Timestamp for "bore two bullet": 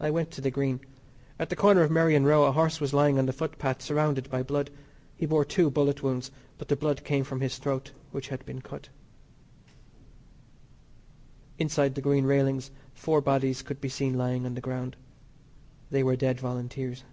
5.26-6.02